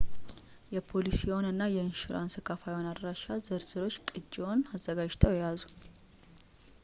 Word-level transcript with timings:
የፖሊሲዎን 0.75 1.45
እና 1.49 1.61
የኢንሹራንስ 1.73 2.35
ከፋይዎን 2.47 2.89
አድራሻ 2.91 3.27
ዝርዝሮች 3.47 3.97
ቅጅዎች 4.13 4.65
አዘጋጅተው 4.77 5.35
ይያዙ 5.35 5.61